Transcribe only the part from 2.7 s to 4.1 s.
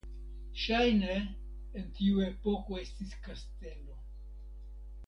estis kastelo.